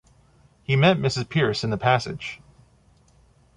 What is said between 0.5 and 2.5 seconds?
He met Mrs. Pearce in the passage.